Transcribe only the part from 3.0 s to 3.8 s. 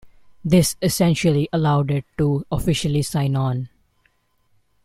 sign-on.